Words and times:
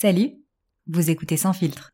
Salut, 0.00 0.30
vous 0.86 1.10
écoutez 1.10 1.36
sans 1.36 1.52
filtre. 1.52 1.90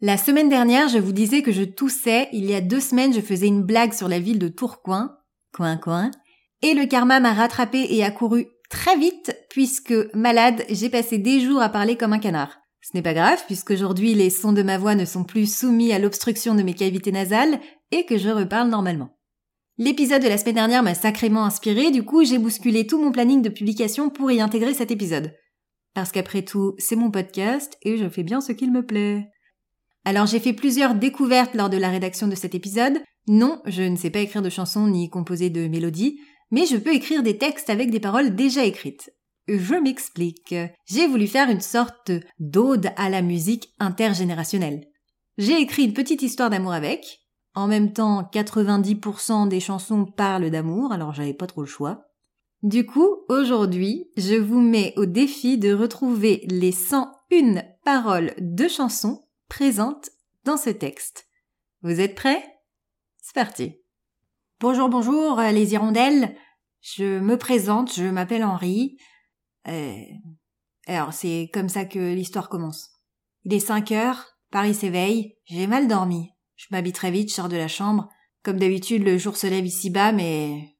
La 0.00 0.18
semaine 0.18 0.48
dernière, 0.48 0.86
je 0.86 0.98
vous 0.98 1.10
disais 1.10 1.42
que 1.42 1.50
je 1.50 1.64
toussais. 1.64 2.28
Il 2.32 2.44
y 2.44 2.54
a 2.54 2.60
deux 2.60 2.78
semaines, 2.78 3.12
je 3.12 3.20
faisais 3.20 3.48
une 3.48 3.64
blague 3.64 3.92
sur 3.92 4.06
la 4.06 4.20
ville 4.20 4.38
de 4.38 4.46
Tourcoing, 4.46 5.16
coin 5.52 5.78
coin, 5.78 6.12
et 6.62 6.74
le 6.74 6.86
karma 6.86 7.18
m'a 7.18 7.32
rattrapé 7.32 7.88
et 7.90 8.04
a 8.04 8.12
couru 8.12 8.46
très 8.70 8.96
vite 8.96 9.36
puisque 9.50 9.94
malade, 10.14 10.64
j'ai 10.70 10.90
passé 10.90 11.18
des 11.18 11.40
jours 11.40 11.60
à 11.60 11.70
parler 11.70 11.96
comme 11.96 12.12
un 12.12 12.20
canard. 12.20 12.58
Ce 12.80 12.90
n'est 12.94 13.02
pas 13.02 13.14
grave 13.14 13.42
puisqu'aujourd'hui 13.46 14.14
les 14.14 14.30
sons 14.30 14.52
de 14.52 14.62
ma 14.62 14.78
voix 14.78 14.94
ne 14.94 15.04
sont 15.04 15.24
plus 15.24 15.52
soumis 15.52 15.92
à 15.92 15.98
l'obstruction 15.98 16.54
de 16.54 16.62
mes 16.62 16.74
cavités 16.74 17.10
nasales 17.10 17.58
et 17.90 18.06
que 18.06 18.16
je 18.16 18.28
reparle 18.28 18.68
normalement. 18.68 19.15
L'épisode 19.78 20.22
de 20.22 20.28
la 20.28 20.38
semaine 20.38 20.54
dernière 20.54 20.82
m'a 20.82 20.94
sacrément 20.94 21.44
inspiré, 21.44 21.90
du 21.90 22.02
coup 22.02 22.24
j'ai 22.24 22.38
bousculé 22.38 22.86
tout 22.86 22.98
mon 22.98 23.12
planning 23.12 23.42
de 23.42 23.50
publication 23.50 24.08
pour 24.08 24.30
y 24.30 24.40
intégrer 24.40 24.72
cet 24.72 24.90
épisode. 24.90 25.36
Parce 25.92 26.12
qu'après 26.12 26.42
tout, 26.42 26.74
c'est 26.78 26.96
mon 26.96 27.10
podcast 27.10 27.76
et 27.82 27.98
je 27.98 28.08
fais 28.08 28.22
bien 28.22 28.40
ce 28.40 28.52
qu'il 28.52 28.72
me 28.72 28.86
plaît. 28.86 29.28
Alors 30.06 30.24
j'ai 30.24 30.40
fait 30.40 30.54
plusieurs 30.54 30.94
découvertes 30.94 31.54
lors 31.54 31.68
de 31.68 31.76
la 31.76 31.90
rédaction 31.90 32.26
de 32.26 32.34
cet 32.34 32.54
épisode. 32.54 33.02
Non, 33.28 33.60
je 33.66 33.82
ne 33.82 33.96
sais 33.96 34.08
pas 34.08 34.20
écrire 34.20 34.40
de 34.40 34.48
chansons 34.48 34.86
ni 34.86 35.10
composer 35.10 35.50
de 35.50 35.68
mélodies, 35.68 36.20
mais 36.50 36.64
je 36.64 36.78
peux 36.78 36.94
écrire 36.94 37.22
des 37.22 37.36
textes 37.36 37.68
avec 37.68 37.90
des 37.90 38.00
paroles 38.00 38.34
déjà 38.34 38.64
écrites. 38.64 39.10
Je 39.46 39.74
m'explique. 39.74 40.54
J'ai 40.86 41.06
voulu 41.06 41.26
faire 41.26 41.50
une 41.50 41.60
sorte 41.60 42.12
d'ode 42.38 42.92
à 42.96 43.10
la 43.10 43.20
musique 43.20 43.74
intergénérationnelle. 43.78 44.86
J'ai 45.36 45.60
écrit 45.60 45.84
une 45.84 45.92
petite 45.92 46.22
histoire 46.22 46.48
d'amour 46.48 46.72
avec, 46.72 47.25
en 47.56 47.66
même 47.66 47.94
temps, 47.94 48.22
90% 48.22 49.48
des 49.48 49.60
chansons 49.60 50.04
parlent 50.04 50.50
d'amour, 50.50 50.92
alors 50.92 51.14
j'avais 51.14 51.34
pas 51.34 51.46
trop 51.46 51.62
le 51.62 51.66
choix. 51.66 52.04
Du 52.62 52.84
coup, 52.84 53.08
aujourd'hui, 53.30 54.10
je 54.18 54.34
vous 54.34 54.60
mets 54.60 54.92
au 54.96 55.06
défi 55.06 55.56
de 55.56 55.72
retrouver 55.72 56.44
les 56.50 56.70
101 56.70 57.62
paroles 57.82 58.34
de 58.38 58.68
chansons 58.68 59.26
présentes 59.48 60.10
dans 60.44 60.58
ce 60.58 60.68
texte. 60.68 61.28
Vous 61.80 62.00
êtes 62.00 62.14
prêts? 62.14 62.44
C'est 63.22 63.34
parti. 63.34 63.76
Bonjour, 64.60 64.90
bonjour, 64.90 65.40
les 65.40 65.72
hirondelles. 65.72 66.36
Je 66.82 67.18
me 67.18 67.38
présente, 67.38 67.94
je 67.94 68.04
m'appelle 68.04 68.44
Henri. 68.44 68.98
Euh... 69.66 69.96
Alors, 70.86 71.14
c'est 71.14 71.50
comme 71.54 71.70
ça 71.70 71.86
que 71.86 72.14
l'histoire 72.14 72.50
commence. 72.50 72.90
Il 73.44 73.54
est 73.54 73.60
5 73.60 73.92
heures, 73.92 74.26
Paris 74.50 74.74
s'éveille, 74.74 75.38
j'ai 75.46 75.66
mal 75.66 75.88
dormi. 75.88 76.35
Je 76.56 76.66
m'habille 76.70 76.92
très 76.92 77.10
vite, 77.10 77.28
je 77.28 77.34
sors 77.34 77.48
de 77.48 77.56
la 77.56 77.68
chambre. 77.68 78.08
Comme 78.42 78.58
d'habitude, 78.58 79.04
le 79.04 79.18
jour 79.18 79.36
se 79.36 79.46
lève 79.46 79.66
ici-bas, 79.66 80.12
mais 80.12 80.76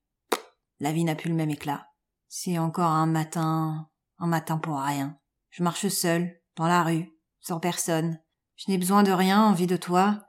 la 0.80 0.92
vie 0.92 1.04
n'a 1.04 1.14
plus 1.14 1.30
le 1.30 1.36
même 1.36 1.50
éclat. 1.50 1.88
C'est 2.28 2.58
encore 2.58 2.90
un 2.90 3.06
matin, 3.06 3.88
un 4.18 4.26
matin 4.26 4.58
pour 4.58 4.80
rien. 4.80 5.18
Je 5.50 5.62
marche 5.62 5.88
seul, 5.88 6.40
dans 6.56 6.66
la 6.66 6.82
rue, 6.82 7.12
sans 7.40 7.60
personne. 7.60 8.18
Je 8.56 8.70
n'ai 8.70 8.78
besoin 8.78 9.02
de 9.02 9.12
rien, 9.12 9.42
envie 9.42 9.66
de 9.66 9.76
toi. 9.76 10.22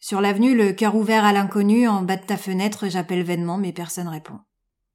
Sur 0.00 0.20
l'avenue, 0.20 0.56
le 0.56 0.72
cœur 0.72 0.94
ouvert 0.96 1.24
à 1.24 1.32
l'inconnu, 1.32 1.86
en 1.86 2.02
bas 2.02 2.16
de 2.16 2.24
ta 2.24 2.36
fenêtre, 2.36 2.88
j'appelle 2.88 3.22
vainement, 3.22 3.58
mais 3.58 3.72
personne 3.72 4.08
répond. 4.08 4.40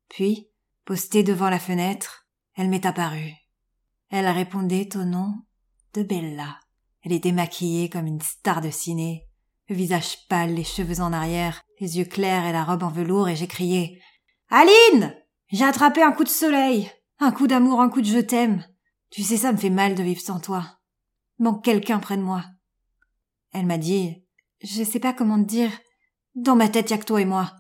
Puis, 0.10 0.50
postée 0.86 1.24
devant 1.24 1.50
la 1.50 1.60
fenêtre, 1.60 2.28
elle 2.56 2.70
m'est 2.70 2.86
apparue. 2.86 3.34
Elle 4.10 4.28
répondait 4.28 4.90
au 4.96 5.04
nom 5.04 5.34
de 5.94 6.04
Bella. 6.04 6.60
Elle 7.04 7.14
était 7.14 7.32
maquillée 7.32 7.90
comme 7.90 8.08
une 8.08 8.22
star 8.22 8.62
de 8.62 8.70
ciné, 8.70 9.29
le 9.70 9.76
visage 9.76 10.28
pâle, 10.28 10.56
les 10.56 10.64
cheveux 10.64 11.00
en 11.00 11.14
arrière, 11.14 11.64
les 11.80 12.00
yeux 12.00 12.06
clairs 12.06 12.46
et 12.46 12.52
la 12.52 12.64
robe 12.64 12.84
en 12.84 12.90
velours, 12.90 13.30
et 13.30 13.36
j'ai 13.36 13.48
crié 13.48 14.02
Aline 14.50 15.16
J'ai 15.52 15.64
attrapé 15.64 16.02
un 16.02 16.12
coup 16.12 16.24
de 16.24 16.30
soleil, 16.30 16.92
un 17.20 17.32
coup 17.32 17.46
d'amour, 17.46 17.80
un 17.80 17.90
coup 17.90 18.02
de 18.02 18.08
je 18.08 18.20
t'aime. 18.20 18.66
Tu 19.12 19.22
sais, 19.22 19.38
ça 19.38 19.52
me 19.52 19.58
fait 19.58 19.70
mal 19.70 19.94
de 19.94 20.04
vivre 20.04 20.22
sans 20.22 20.40
toi. 20.40 20.80
Manque 21.38 21.64
quelqu'un 21.64 22.00
près 22.00 22.18
de 22.18 22.24
moi. 22.24 22.44
Elle 23.54 23.68
m'a 23.68 23.78
dit 23.78 24.26
Je 24.62 24.84
sais 24.84 25.00
pas 25.00 25.14
comment 25.14 25.42
te 25.42 25.48
dire. 25.48 25.72
Dans 26.36 26.56
ma 26.56 26.68
tête, 26.68 26.90
y 26.90 26.94
a 26.94 26.98
que 26.98 27.06
toi 27.06 27.22
et 27.22 27.26
moi. 27.26 27.56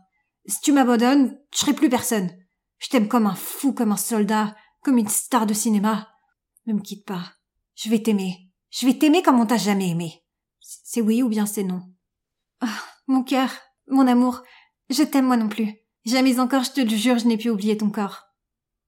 Si 0.46 0.62
tu 0.62 0.72
m'abandonnes, 0.72 1.40
je 1.54 1.60
serai 1.60 1.74
plus 1.74 1.90
personne. 1.90 2.32
Je 2.80 2.90
t'aime 2.90 3.08
comme 3.08 3.28
un 3.28 3.36
fou, 3.36 3.74
comme 3.74 3.92
un 3.92 3.98
soldat, 3.98 4.56
comme 4.82 4.98
une 4.98 5.08
star 5.08 5.46
de 5.46 5.54
cinéma. 5.54 6.10
Ne 6.66 6.74
me 6.74 6.82
quitte 6.82 7.06
pas. 7.06 7.34
Je 7.76 7.90
vais 7.90 8.02
t'aimer. 8.02 8.50
Je 8.72 8.86
vais 8.86 8.98
t'aimer 8.98 9.22
comme 9.22 9.40
on 9.40 9.46
t'a 9.46 9.58
jamais 9.58 9.90
aimé. 9.90 10.24
C'est 10.60 11.02
oui 11.02 11.22
ou 11.22 11.30
bien 11.30 11.46
c'est 11.46 11.64
non. 11.64 11.84
Oh, 12.62 12.68
mon 13.08 13.24
cœur, 13.24 13.50
mon 13.88 14.08
amour, 14.08 14.42
je 14.90 15.04
t'aime 15.04 15.26
moi 15.26 15.38
non 15.38 15.50
plus. 15.50 15.74
Jamais 16.06 16.40
encore, 16.40 16.64
je 16.64 16.72
te 16.72 16.82
le 16.82 16.90
jure, 16.90 17.20
je 17.20 17.28
n'ai 17.28 17.38
pu 17.38 17.50
oublier 17.50 17.78
ton 17.78 17.90
corps. 17.90 18.24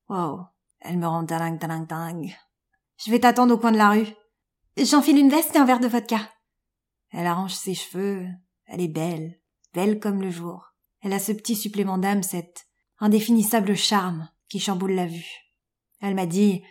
Wow, 0.09 0.45
elle 0.79 0.97
me 0.97 1.07
rend 1.07 1.23
dingue, 1.23 1.59
dingue, 1.59 1.87
dingue. 1.87 2.35
Je 2.97 3.11
vais 3.11 3.19
t'attendre 3.19 3.53
au 3.53 3.57
coin 3.57 3.71
de 3.71 3.77
la 3.77 3.89
rue. 3.89 4.07
J'enfile 4.77 5.17
une 5.17 5.29
veste 5.29 5.55
et 5.55 5.59
un 5.59 5.65
verre 5.65 5.79
de 5.79 5.87
vodka. 5.87 6.19
Elle 7.11 7.27
arrange 7.27 7.53
ses 7.53 7.73
cheveux. 7.73 8.25
Elle 8.65 8.81
est 8.81 8.87
belle, 8.87 9.39
belle 9.73 9.99
comme 9.99 10.21
le 10.21 10.29
jour. 10.29 10.73
Elle 11.01 11.13
a 11.13 11.19
ce 11.19 11.31
petit 11.31 11.55
supplément 11.55 11.97
d'âme, 11.97 12.23
cet 12.23 12.67
indéfinissable 12.99 13.75
charme 13.75 14.29
qui 14.49 14.59
chamboule 14.59 14.93
la 14.93 15.07
vue. 15.07 15.29
Elle 15.99 16.15
m'a 16.15 16.25
dit, 16.25 16.63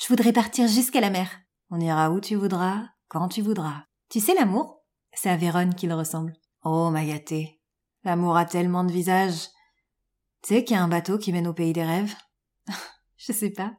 je 0.00 0.08
voudrais 0.08 0.32
partir 0.32 0.68
jusqu'à 0.68 1.00
la 1.00 1.10
mer. 1.10 1.30
On 1.70 1.80
ira 1.80 2.10
où 2.10 2.20
tu 2.20 2.34
voudras, 2.34 2.82
quand 3.08 3.28
tu 3.28 3.42
voudras. 3.42 3.84
Tu 4.08 4.20
sais 4.20 4.34
l'amour? 4.34 4.82
C'est 5.12 5.30
à 5.30 5.36
Vérone 5.36 5.74
qu'il 5.74 5.92
ressemble. 5.92 6.34
Oh, 6.66 6.88
ma 6.90 7.04
gâtée. 7.04 7.60
L'amour 8.04 8.38
a 8.38 8.46
tellement 8.46 8.84
de 8.84 8.92
visages. 8.92 9.48
Tu 10.42 10.54
sais 10.54 10.64
qu'il 10.64 10.76
y 10.76 10.78
a 10.78 10.82
un 10.82 10.88
bateau 10.88 11.18
qui 11.18 11.30
mène 11.30 11.46
au 11.46 11.52
pays 11.52 11.74
des 11.74 11.84
rêves? 11.84 12.14
je 13.18 13.32
sais 13.32 13.50
pas. 13.50 13.74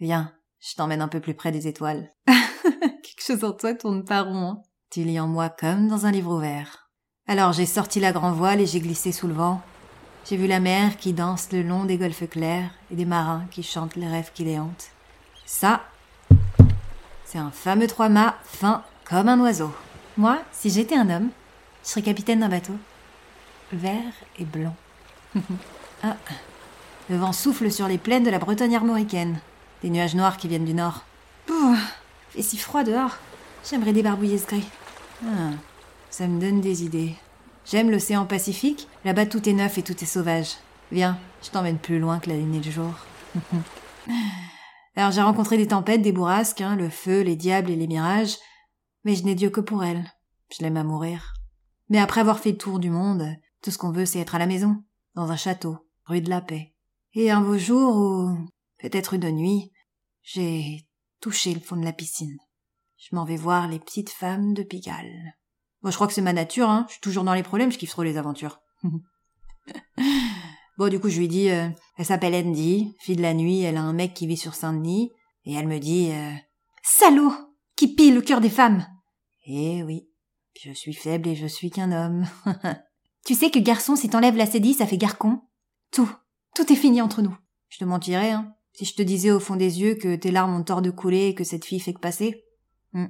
Viens, 0.00 0.32
je 0.58 0.74
t'emmène 0.74 1.02
un 1.02 1.08
peu 1.08 1.20
plus 1.20 1.34
près 1.34 1.52
des 1.52 1.66
étoiles. 1.66 2.14
Quelque 2.26 3.22
chose 3.22 3.44
en 3.44 3.52
toi 3.52 3.74
tourne 3.74 4.04
pas 4.04 4.22
rond. 4.22 4.52
Hein. 4.52 4.62
Tu 4.88 5.04
lis 5.04 5.20
en 5.20 5.28
moi 5.28 5.50
comme 5.50 5.88
dans 5.88 6.06
un 6.06 6.10
livre 6.10 6.34
ouvert. 6.34 6.90
Alors 7.26 7.52
j'ai 7.52 7.66
sorti 7.66 8.00
la 8.00 8.12
grand 8.12 8.32
voile 8.32 8.62
et 8.62 8.66
j'ai 8.66 8.80
glissé 8.80 9.12
sous 9.12 9.28
le 9.28 9.34
vent. 9.34 9.60
J'ai 10.24 10.38
vu 10.38 10.46
la 10.46 10.60
mer 10.60 10.96
qui 10.96 11.12
danse 11.12 11.52
le 11.52 11.62
long 11.62 11.84
des 11.84 11.98
golfes 11.98 12.28
clairs 12.28 12.70
et 12.90 12.96
des 12.96 13.04
marins 13.04 13.46
qui 13.50 13.62
chantent 13.62 13.96
les 13.96 14.08
rêves 14.08 14.32
qui 14.32 14.44
les 14.44 14.58
hantent. 14.58 14.92
Ça, 15.44 15.82
c'est 17.26 17.38
un 17.38 17.50
fameux 17.50 17.86
trois-mâts 17.86 18.36
fin 18.44 18.82
comme 19.04 19.28
un 19.28 19.40
oiseau. 19.40 19.72
Moi, 20.16 20.40
si 20.52 20.70
j'étais 20.70 20.96
un 20.96 21.10
homme, 21.10 21.30
je 21.84 21.88
serais 21.88 22.02
capitaine 22.02 22.40
d'un 22.40 22.48
bateau. 22.48 22.74
Vert 23.72 24.12
et 24.38 24.44
blanc. 24.44 24.74
ah. 26.02 26.16
Le 27.08 27.16
vent 27.16 27.32
souffle 27.32 27.70
sur 27.70 27.88
les 27.88 27.98
plaines 27.98 28.24
de 28.24 28.30
la 28.30 28.38
Bretagne 28.38 28.76
armoricaine. 28.76 29.40
Des 29.82 29.90
nuages 29.90 30.14
noirs 30.14 30.36
qui 30.36 30.48
viennent 30.48 30.64
du 30.64 30.74
nord. 30.74 31.04
Pouh, 31.46 31.76
fait 32.30 32.42
si 32.42 32.56
froid 32.56 32.84
dehors. 32.84 33.16
J'aimerais 33.68 33.92
débarbouiller 33.92 34.38
ce 34.38 34.46
gris. 34.46 34.68
Ah, 35.24 35.50
ça 36.10 36.26
me 36.26 36.40
donne 36.40 36.60
des 36.60 36.84
idées. 36.84 37.14
J'aime 37.64 37.90
l'océan 37.90 38.26
Pacifique. 38.26 38.88
Là-bas, 39.04 39.26
tout 39.26 39.48
est 39.48 39.52
neuf 39.52 39.78
et 39.78 39.82
tout 39.82 39.96
est 40.02 40.06
sauvage. 40.06 40.56
Viens, 40.92 41.18
je 41.42 41.50
t'emmène 41.50 41.78
plus 41.78 41.98
loin 41.98 42.18
que 42.18 42.30
la 42.30 42.36
lignée 42.36 42.60
du 42.60 42.72
jour. 42.72 42.92
Alors 44.96 45.12
j'ai 45.12 45.22
rencontré 45.22 45.56
des 45.56 45.68
tempêtes, 45.68 46.02
des 46.02 46.12
bourrasques, 46.12 46.60
hein, 46.60 46.76
le 46.76 46.90
feu, 46.90 47.22
les 47.22 47.36
diables 47.36 47.70
et 47.70 47.76
les 47.76 47.86
mirages, 47.86 48.36
mais 49.04 49.14
je 49.14 49.24
n'ai 49.24 49.34
Dieu 49.34 49.50
que 49.50 49.60
pour 49.60 49.84
elle. 49.84 50.04
Je 50.50 50.62
l'aime 50.62 50.76
à 50.76 50.84
mourir. 50.84 51.34
Mais 51.90 51.98
après 51.98 52.20
avoir 52.20 52.38
fait 52.38 52.52
le 52.52 52.58
tour 52.58 52.78
du 52.78 52.88
monde, 52.88 53.26
tout 53.62 53.70
ce 53.70 53.78
qu'on 53.78 53.90
veut, 53.90 54.06
c'est 54.06 54.20
être 54.20 54.36
à 54.36 54.38
la 54.38 54.46
maison, 54.46 54.82
dans 55.14 55.30
un 55.30 55.36
château, 55.36 55.76
rue 56.06 56.20
de 56.20 56.30
la 56.30 56.40
Paix. 56.40 56.72
Et 57.14 57.30
un 57.30 57.40
beau 57.40 57.58
jour 57.58 57.96
ou 57.96 58.38
peut-être 58.78 59.14
une 59.14 59.30
nuit, 59.32 59.72
j'ai 60.22 60.86
touché 61.20 61.52
le 61.52 61.60
fond 61.60 61.76
de 61.76 61.84
la 61.84 61.92
piscine. 61.92 62.38
Je 62.96 63.14
m'en 63.16 63.24
vais 63.24 63.36
voir 63.36 63.66
les 63.66 63.80
petites 63.80 64.10
femmes 64.10 64.54
de 64.54 64.62
Pigalle. 64.62 65.34
Bon, 65.82 65.90
je 65.90 65.96
crois 65.96 66.06
que 66.06 66.12
c'est 66.12 66.20
ma 66.20 66.32
nature, 66.32 66.70
hein. 66.70 66.84
Je 66.86 66.92
suis 66.92 67.00
toujours 67.00 67.24
dans 67.24 67.34
les 67.34 67.42
problèmes, 67.42 67.72
je 67.72 67.78
kiffe 67.78 67.90
trop 67.90 68.04
les 68.04 68.18
aventures. 68.18 68.60
bon, 70.78 70.88
du 70.88 71.00
coup, 71.00 71.08
je 71.08 71.18
lui 71.18 71.28
dis, 71.28 71.50
euh, 71.50 71.68
elle 71.96 72.04
s'appelle 72.04 72.34
Andy, 72.34 72.94
fille 73.00 73.16
de 73.16 73.22
la 73.22 73.34
nuit, 73.34 73.62
elle 73.62 73.78
a 73.78 73.82
un 73.82 73.92
mec 73.92 74.14
qui 74.14 74.28
vit 74.28 74.36
sur 74.36 74.54
Saint-Denis, 74.54 75.10
et 75.44 75.54
elle 75.54 75.66
me 75.66 75.78
dit, 75.78 76.10
euh, 76.12 76.32
Salaud! 76.82 77.32
Qui 77.74 77.94
pille 77.94 78.12
le 78.12 78.20
cœur 78.20 78.40
des 78.40 78.50
femmes! 78.50 78.86
Eh 79.46 79.82
oui. 79.82 80.09
Je 80.58 80.72
suis 80.72 80.94
faible 80.94 81.28
et 81.28 81.34
je 81.34 81.46
suis 81.46 81.70
qu'un 81.70 81.92
homme. 81.92 82.26
tu 83.24 83.34
sais 83.34 83.50
que 83.50 83.58
garçon, 83.58 83.96
si 83.96 84.08
t'enlèves 84.08 84.36
la 84.36 84.46
cédille, 84.46 84.74
ça 84.74 84.86
fait 84.86 84.98
garcon. 84.98 85.40
Tout, 85.92 86.10
tout 86.54 86.70
est 86.72 86.76
fini 86.76 87.00
entre 87.00 87.22
nous. 87.22 87.36
Je 87.68 87.78
te 87.78 87.84
mentirais, 87.84 88.32
hein, 88.32 88.54
si 88.72 88.84
je 88.84 88.94
te 88.94 89.02
disais 89.02 89.30
au 89.30 89.40
fond 89.40 89.56
des 89.56 89.80
yeux 89.80 89.94
que 89.94 90.16
tes 90.16 90.30
larmes 90.30 90.54
ont 90.54 90.64
tort 90.64 90.82
de 90.82 90.90
couler 90.90 91.28
et 91.28 91.34
que 91.34 91.44
cette 91.44 91.64
fille 91.64 91.80
fait 91.80 91.94
que 91.94 92.00
passer. 92.00 92.44
Hmm. 92.92 93.06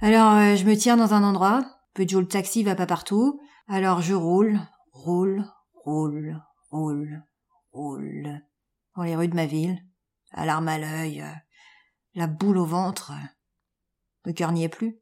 Alors, 0.00 0.34
euh, 0.34 0.56
je 0.56 0.64
me 0.64 0.76
tiens 0.76 0.96
dans 0.96 1.14
un 1.14 1.22
endroit. 1.22 1.64
Peu 1.94 2.04
le 2.04 2.26
taxi 2.26 2.64
va 2.64 2.74
pas 2.74 2.86
partout. 2.86 3.40
Alors 3.68 4.02
je 4.02 4.14
roule, 4.14 4.60
roule, 4.92 5.44
roule, 5.84 6.42
roule, 6.70 7.22
roule. 7.72 8.40
Dans 8.96 9.04
les 9.04 9.16
rues 9.16 9.28
de 9.28 9.36
ma 9.36 9.46
ville. 9.46 9.78
À 10.32 10.44
l'arme 10.44 10.68
à 10.68 10.78
l'œil. 10.78 11.24
La 12.14 12.26
boule 12.26 12.58
au 12.58 12.66
ventre. 12.66 13.12
Le 14.24 14.32
cœur 14.32 14.52
n'y 14.52 14.64
est 14.64 14.68
plus. 14.68 14.98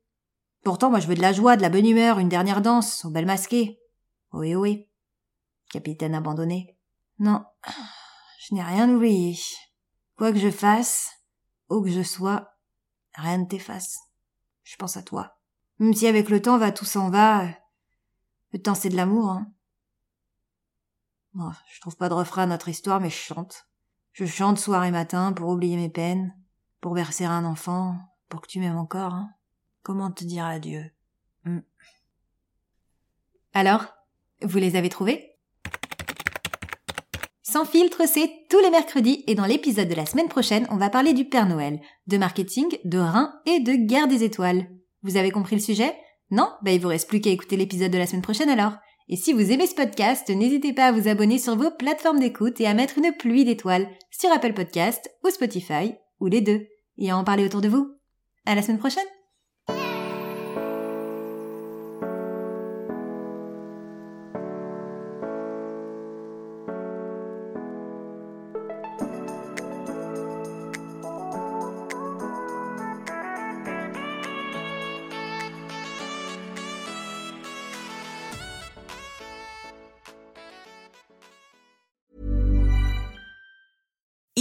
Pourtant, 0.62 0.90
moi, 0.90 1.00
je 1.00 1.08
veux 1.08 1.14
de 1.14 1.20
la 1.20 1.32
joie, 1.32 1.56
de 1.56 1.62
la 1.62 1.70
bonne 1.70 1.86
humeur, 1.86 2.18
une 2.18 2.28
dernière 2.28 2.62
danse, 2.62 3.04
au 3.04 3.10
bel 3.10 3.26
masqué. 3.26 3.80
Oui, 4.32 4.54
oui. 4.54 4.88
Capitaine 5.70 6.14
abandonné. 6.14 6.76
Non, 7.18 7.44
je 8.38 8.54
n'ai 8.54 8.62
rien 8.62 8.88
oublié. 8.88 9.38
Quoi 10.16 10.32
que 10.32 10.38
je 10.38 10.50
fasse, 10.50 11.10
où 11.68 11.82
que 11.82 11.90
je 11.90 12.02
sois, 12.02 12.56
rien 13.14 13.38
ne 13.38 13.44
t'efface. 13.44 13.98
Je 14.62 14.76
pense 14.76 14.96
à 14.96 15.02
toi. 15.02 15.38
Même 15.78 15.94
si 15.94 16.06
avec 16.06 16.28
le 16.28 16.40
temps 16.40 16.58
va 16.58 16.70
tout 16.72 16.84
s'en 16.84 17.10
va, 17.10 17.46
le 18.52 18.62
temps 18.62 18.74
c'est 18.74 18.88
de 18.88 18.96
l'amour, 18.96 19.30
hein. 19.30 19.52
Bon, 21.34 21.50
je 21.72 21.80
trouve 21.80 21.96
pas 21.96 22.08
de 22.10 22.14
refrain 22.14 22.42
à 22.42 22.46
notre 22.46 22.68
histoire, 22.68 23.00
mais 23.00 23.08
je 23.08 23.16
chante. 23.16 23.66
Je 24.12 24.26
chante 24.26 24.58
soir 24.58 24.84
et 24.84 24.90
matin 24.90 25.32
pour 25.32 25.48
oublier 25.48 25.76
mes 25.76 25.88
peines, 25.88 26.36
pour 26.80 26.92
bercer 26.92 27.24
un 27.24 27.44
enfant, 27.44 27.96
pour 28.28 28.42
que 28.42 28.48
tu 28.48 28.60
m'aimes 28.60 28.76
encore, 28.76 29.14
hein. 29.14 29.30
Comment 29.82 30.12
te 30.12 30.24
dire 30.24 30.44
adieu? 30.44 30.84
Hmm. 31.44 31.60
Alors, 33.52 33.86
vous 34.42 34.58
les 34.58 34.76
avez 34.76 34.88
trouvés? 34.88 35.30
Sans 37.42 37.64
filtre, 37.64 38.06
c'est 38.06 38.30
tous 38.48 38.60
les 38.60 38.70
mercredis 38.70 39.24
et 39.26 39.34
dans 39.34 39.44
l'épisode 39.44 39.88
de 39.88 39.94
la 39.94 40.06
semaine 40.06 40.28
prochaine, 40.28 40.66
on 40.70 40.76
va 40.76 40.88
parler 40.88 41.12
du 41.12 41.24
Père 41.24 41.46
Noël, 41.46 41.80
de 42.06 42.16
marketing, 42.16 42.66
de 42.84 42.98
rein 42.98 43.34
et 43.44 43.60
de 43.60 43.72
guerre 43.72 44.08
des 44.08 44.22
étoiles. 44.22 44.68
Vous 45.02 45.16
avez 45.16 45.30
compris 45.30 45.56
le 45.56 45.62
sujet? 45.62 45.94
Non? 46.30 46.50
Bah 46.62 46.70
il 46.70 46.80
vous 46.80 46.88
reste 46.88 47.08
plus 47.08 47.20
qu'à 47.20 47.30
écouter 47.30 47.56
l'épisode 47.56 47.90
de 47.90 47.98
la 47.98 48.06
semaine 48.06 48.22
prochaine 48.22 48.48
alors. 48.48 48.74
Et 49.08 49.16
si 49.16 49.32
vous 49.32 49.50
aimez 49.50 49.66
ce 49.66 49.74
podcast, 49.74 50.30
n'hésitez 50.30 50.72
pas 50.72 50.86
à 50.86 50.92
vous 50.92 51.08
abonner 51.08 51.38
sur 51.38 51.56
vos 51.56 51.72
plateformes 51.72 52.20
d'écoute 52.20 52.60
et 52.60 52.66
à 52.66 52.72
mettre 52.72 52.98
une 52.98 53.12
pluie 53.12 53.44
d'étoiles 53.44 53.88
sur 54.10 54.30
Apple 54.30 54.54
Podcast 54.54 55.10
ou 55.24 55.28
Spotify, 55.30 55.94
ou 56.20 56.28
les 56.28 56.40
deux, 56.40 56.68
et 56.98 57.10
à 57.10 57.18
en 57.18 57.24
parler 57.24 57.44
autour 57.44 57.60
de 57.60 57.68
vous. 57.68 57.98
À 58.46 58.54
la 58.54 58.62
semaine 58.62 58.78
prochaine 58.78 59.04